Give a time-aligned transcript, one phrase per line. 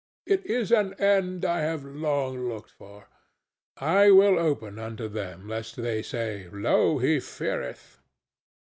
[0.25, 3.05] It is an end I have long looked for.
[3.77, 7.99] I will open unto them lest they say, 'Lo, he feareth!